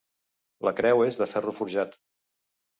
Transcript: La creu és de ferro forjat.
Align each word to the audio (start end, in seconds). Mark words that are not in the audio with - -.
La 0.67 0.73
creu 0.79 1.05
és 1.09 1.21
de 1.21 1.29
ferro 1.35 1.55
forjat. 1.61 1.97